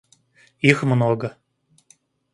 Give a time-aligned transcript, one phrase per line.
[0.61, 1.35] Их много.